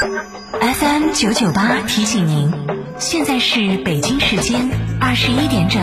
[0.00, 2.50] FM 九九八提醒您，
[2.98, 5.82] 现在是北京时间二十一点整。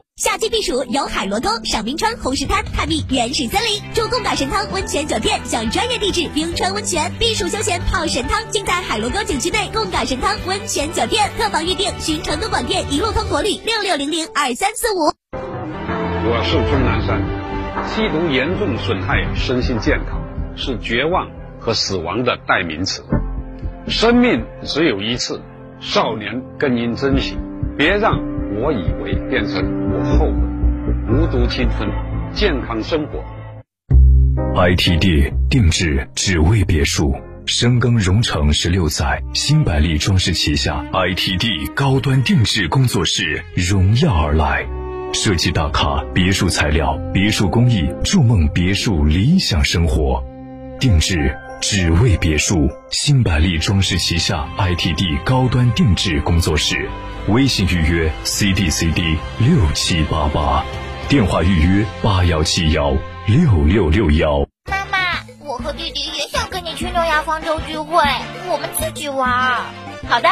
[0.21, 11.27] 夏季避暑游海螺沟、赏冰川、红石滩、探秘原始森林，住贡嘎神汤温泉酒店，享专业地质冰川温泉，避暑休闲泡神汤，尽在海螺沟景区内贡嘎神汤温泉酒店。
[11.39, 15.11] 客房预订寻成都广电一路通国旅六六零零二三四五。
[15.33, 17.19] 我是钟南山，
[17.87, 20.21] 吸毒严重损害身心健康，
[20.55, 23.03] 是绝望和死亡的代名词。
[23.87, 25.41] 生命只有一次，
[25.79, 27.35] 少年更应珍惜，
[27.75, 28.19] 别让
[28.59, 30.33] 我以为变成我后悔。
[31.09, 31.89] 无毒青春，
[32.33, 33.23] 健康生活。
[34.55, 44.65] ITD 定制只为别墅，深耕荣城十六载，新百利装饰旗下 ITD 高端定制工作室荣耀而来，
[45.13, 50.23] 设计大咖，别墅材料，别墅工艺，筑梦别墅理想生活，
[50.79, 56.89] 定制只为别墅，新百利装饰旗下 ITD 高端定制工作室，
[57.27, 60.65] 微信预约 CDCD 六七八八，
[61.07, 64.39] 电话预约八幺七幺六六六幺。
[64.69, 64.97] 妈妈，
[65.45, 68.01] 我和弟弟也想跟你去诺亚方舟聚会，
[68.49, 69.29] 我们自己玩。
[70.09, 70.29] 好的。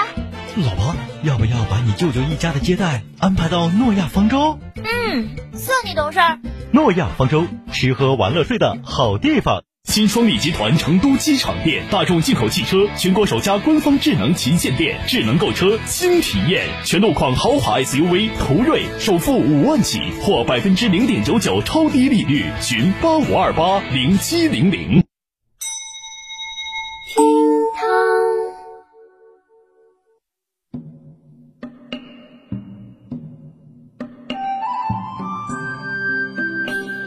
[0.55, 4.59] 老婆，要不要把你舅舅一家的接待安排到诺亚方舟？
[4.75, 6.39] 嗯，算你懂事儿。
[6.71, 9.61] 诺亚方舟，吃喝玩乐睡的好地方。
[9.89, 25.08] 新双利集团成都机场店，大众进口汽车全国首家官方智能旗舰店，智能购车新体验，全路况豪华 SUV 途锐，首付五万起或百分之零点九九超低利率，询八五二八零七零零。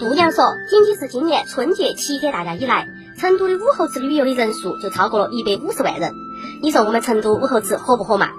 [0.02, 6.12] 度娘说，仅仅是今年春节七天大假以来，成都的武侯祠旅游的人数就超过了一百五十万人。
[6.60, 8.30] 你说我们成都武侯祠火不火嘛？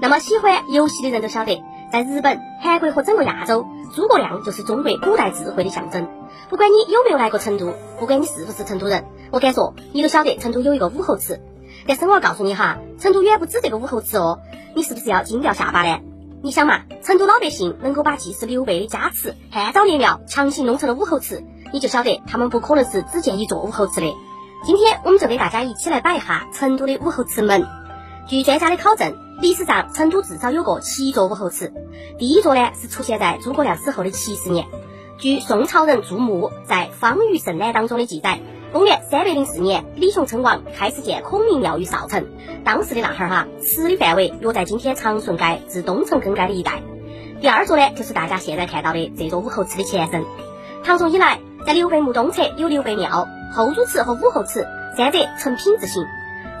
[0.00, 1.60] 那么喜欢游戏的人都晓得，
[1.92, 6.06] 在日本、韩国和整个亚洲，诸葛亮就是中国古代智慧的象征。
[6.48, 11.40] 不管你有没有来过成都，不管你是不是成都人，我敢说你都晓得成都有一个武侯祠。
[11.88, 14.38] 但是我要告诉你哈，成都远不止这个武侯祠哦，
[14.76, 15.98] 你是不是要惊掉下巴呢？
[16.40, 24.14] 你想嘛，成都老百姓能够把祭祀刘备的家祠汉昭烈庙强行弄成了武侯祠，你就晓得他们不可能是只建一座武侯祠的。
[24.64, 27.66] 今天我们就给大家一起来摆一下成都的武侯祠门。
[28.28, 31.72] 据专家的考证，历史上成都至少有过七座武侯祠。
[32.18, 34.66] 第一座呢是出现在诸葛亮死后的七十年。
[35.18, 42.26] 据宋朝人注墓在《方舆胜览》当中的记载，公元三百零四年，李雄称王开始建孔明庙于少城。
[42.64, 46.82] 当时的那哈儿哈，祠的范围约在今天长顺街至东城根街的一带。
[47.40, 50.22] 第二座呢，就是大家现在看到的这座武侯祠的前身。
[50.84, 54.66] 唐宋以来，在刘备墓东侧有刘备庙、后主祠和武侯祠，
[54.98, 56.04] 三者成品字形。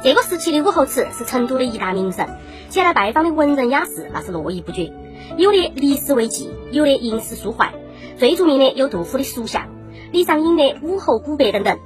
[0.02, 2.26] 这个时期的武侯祠是成都的一大名胜，
[2.70, 4.90] 前来拜访的文人雅士那是络绎不绝，
[5.36, 7.70] 有的历史为记，有的吟诗抒怀。
[8.16, 9.62] 最著名的有杜甫的《蜀相》，
[10.10, 11.78] 李商隐的《武侯古碑》等等。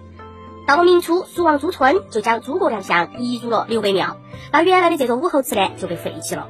[0.66, 4.16] 到了明初，蜀王朱椿就将诸葛亮像移入了刘备庙，
[4.52, 6.48] 那原来的这座武侯祠呢就被废弃了。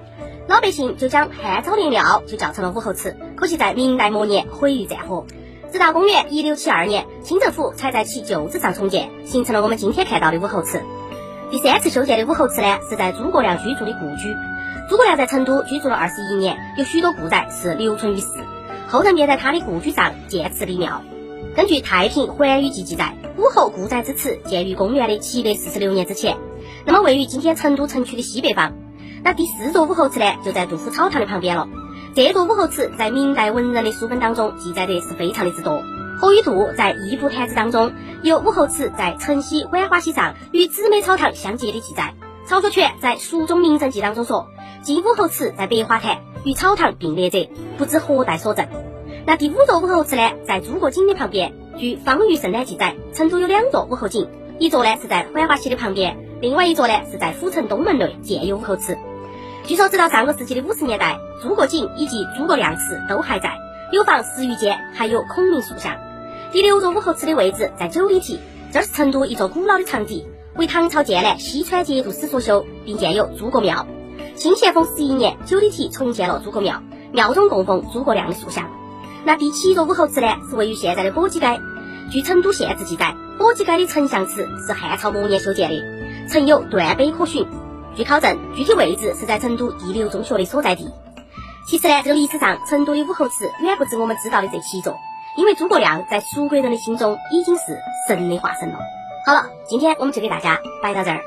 [0.48, 5.26] 老百姓就将汉昭烈庙就叫成了武侯祠，可惜在明代末年毁于战火。
[5.72, 10.82] 直到公元一六七二年，清政府才在其旧址上重建，形成了我们今天看到的武侯祠。
[11.50, 14.34] 第三次修建的武侯祠呢，是在诸葛亮居住的故居。
[14.90, 18.26] 诸葛亮在成都居住了二十一年，有许多故宅是留存于世。
[18.88, 21.02] 后人便在他的故居上建祠立庙。
[21.54, 26.38] 根据《太平寰宇记》记载，武侯故宅之祠建于公元的七百四十六年之前。
[26.86, 28.72] 那么位于今天成都城区的西北方。
[29.22, 31.68] 那第四座武侯祠呢，就在杜甫草堂的旁边了。
[32.14, 35.82] 这座武侯祠在明代文人的书本当中记载的是非常的之多。
[36.18, 42.14] 何以杜在《义部坛子》当中有武侯祠在城西浣花溪上与姊妹草堂相接的记载。
[42.46, 44.48] 曹学全在《蜀中名胜记》当中说，
[44.82, 47.46] 今武侯祠在百花坛与草堂并列者，
[47.76, 48.66] 不知何代所赠。
[49.24, 51.52] 那第五座武侯祠呢，在诸葛井的旁边。
[51.78, 54.28] 据《方玉胜览》记载，成都有两座武侯井，
[54.58, 58.98] 一座呢是在浣花溪的旁边，另外一座呢是在府城东门内建有武侯祠。
[59.64, 63.56] 据说，直到上个世纪的五十年代，诸葛井以及诸葛亮祠都还在，
[63.92, 65.96] 有房十余间，还有孔明塑像。
[66.50, 68.40] 第六座武侯祠的位置在九里堤，
[68.72, 70.26] 这是成都一座古老的长堤，
[70.56, 73.86] 为唐朝建南西川节度使所修，并建有诸葛庙。
[74.34, 76.82] 清咸丰十一年，九里堤重建了诸葛庙，
[77.12, 78.68] 庙中供奉诸葛亮的塑像。
[79.24, 81.60] 那第七座武侯祠呢，是位于现在的簸箕街。
[82.10, 85.84] 据《成都县志》记载，簸箕街的丞相祠是汉朝末年修建的，
[86.28, 87.46] 曾有断碑可寻。
[87.94, 90.90] 据考证，具体位置是在成都第六中学的所在地。
[91.68, 94.98] 其实呢，这个历史上成都的武侯祠远不止我们知道的这七座，
[95.36, 97.62] 因为诸葛亮在蜀国人的心中已经是
[98.08, 98.78] 神的化身了。
[99.24, 101.20] 好了，今天我们就给大家摆到这儿。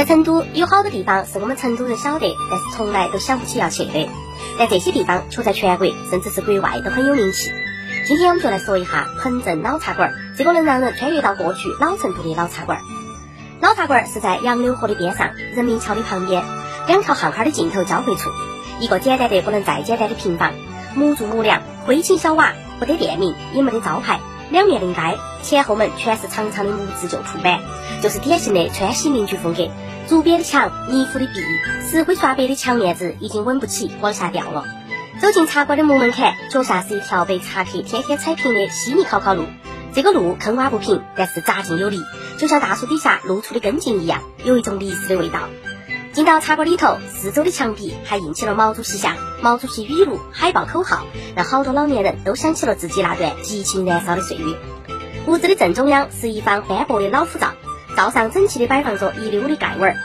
[0.00, 4.08] 在成都有好多地方是我们成都人晓得，但是从来都想不起要去的。
[4.58, 7.50] 但这些地方却在全国甚至是国外都很有名气。
[8.06, 12.80] 今天我们就来说一下彭镇老茶馆，这个能让人穿越到过去老成都的老茶馆。
[13.60, 16.42] 老茶馆是在杨柳河的边上，人民桥的旁边，
[16.86, 18.30] 两条巷坎的尽头交汇处，
[18.80, 20.54] 一个简单得不能再简单的平房，
[20.94, 24.18] 木柱木梁，灰青小瓦，不得店名，也没得招牌，
[24.50, 27.60] 两面临街，前后门全是长长的木质旧铺板，
[28.00, 29.68] 就是典型的川西民居风格。
[30.10, 31.40] 竹编的墙，泥糊的壁，
[31.88, 34.64] 石灰刷白的墙面子已经稳不起，往下掉了。
[35.20, 39.44] 走进茶馆的木门槛，脚下是一条被茶客天天踩平的稀泥烤烤路。
[39.94, 42.00] 这个路坑洼不平，但是扎劲有力，
[42.38, 45.42] 就像大树底下露出的根茎一样，有一种历史的味道。
[46.12, 51.06] 进到茶馆里头，四周的墙壁还印起了毛主席像、毛主席语录、海报口号，
[51.36, 54.56] 让好多老年人都想起了自己那段激情燃烧的岁月。
[55.28, 57.52] 屋子的正中央是一方斑驳的老虎灶，
[57.96, 59.96] 灶上整齐地摆放着一溜的盖碗，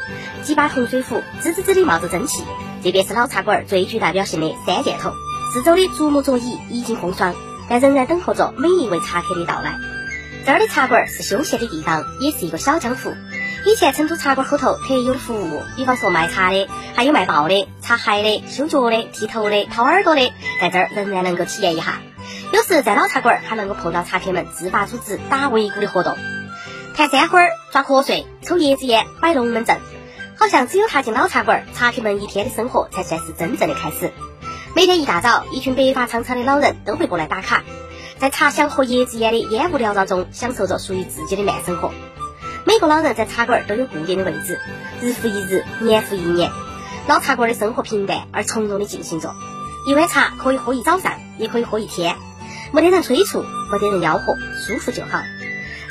[0.44, 2.44] 几把铜水壶滋滋滋地冒着蒸汽。
[2.84, 5.12] 这便是老茶馆最具代表性的三件头。
[5.54, 7.34] 四周的竹木桌椅已经风霜，
[7.70, 9.76] 但仍然等候着每一位茶客的到来。
[10.46, 13.14] 这儿的茶馆是休闲的地方，也是一个小江湖。
[13.66, 22.00] 以前成都茶馆后头特有的服务，比方说卖茶的，还有卖报的、擦鞋的、修脚的、剃头的、掏耳朵的，在这儿仍然能够体验一下。
[22.54, 26.16] 有时在老茶馆还能够碰到茶客们自发组织打围鼓的活动，
[26.96, 27.42] 看山花、
[27.74, 29.78] 抓瞌睡、抽叶子烟、摆龙门阵。
[30.40, 34.14] 好像只有踏进老茶馆，茶客们一天的生活才算是真正的开始。
[34.74, 37.64] 每天一大早，一群白发苍苍的老人都会过来打卡，
[38.18, 41.92] 在茶香和叶子烟的烟雾缭绕中，享受着属于自己的慢生活。
[42.66, 44.58] 每个老人在茶馆都有固定的位置，
[45.02, 46.50] 日复一日，年复一年，
[47.08, 49.34] 老茶馆的生活平淡而从容的进行着。
[49.86, 52.16] 一碗茶可以喝一早上，也可以喝一天，
[52.72, 54.34] 没得人催促，没得人吆喝，
[54.66, 55.20] 舒服就好。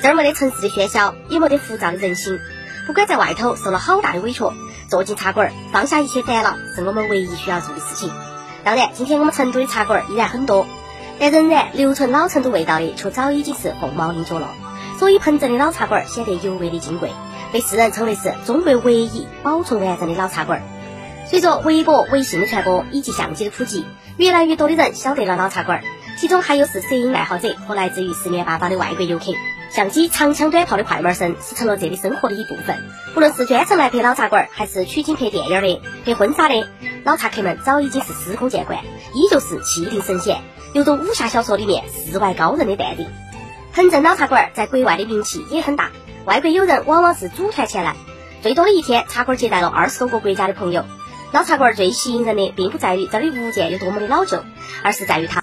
[0.05, 2.39] 这儿没得城市的喧嚣，也没得浮躁的人心。
[2.87, 4.45] 不管在外头受了好大的委屈，
[4.91, 8.13] 坐进茶馆，放下一切烦恼，是我们唯一需要做的事情。
[8.65, 10.67] 当然，今天我们成都的茶馆依然很多，
[11.19, 14.51] 但仍然留存老成都味道的，却早已经是凤毛麟角了。
[14.99, 17.11] 所以，彭镇的老茶馆显得尤为的金贵，
[17.51, 20.61] 被世人称为是中国唯一保存完整的老茶馆。
[21.27, 23.87] 随着微博、微信的传播以及相机的普及，
[24.19, 25.83] 越来越多的人晓得了老茶馆，
[26.21, 29.33] 其中还有是摄影爱好者和来自于四面八方的外国游客。
[29.75, 32.77] 相机、长枪短炮的快门声是成了这里生活的一部分。
[33.13, 36.65] 不论是专程来拍老茶馆，还是取景拍电影的、拍婚纱的，
[37.03, 38.79] 老茶客们早已经是司空见惯，
[39.15, 40.43] 依旧是气定神闲，
[40.75, 43.09] 有种武侠小说里面世外高人的淡定。
[43.73, 45.91] 彭镇老茶馆在国外的名气也很大，
[46.25, 47.97] 外国友人往往是组团前来，
[48.43, 50.85] 最多的一天，茶馆接待了二十多个国家的朋友。
[51.33, 54.45] 老茶馆最吸引人的，并不在于这里物件有多么的老旧，
[54.85, 55.33] 而是在于它。